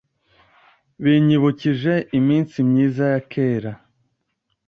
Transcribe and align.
Binyibukije 1.03 1.93
iminsi 2.19 2.57
myiza 2.69 3.03
ya 3.13 3.21
kera. 3.31 3.71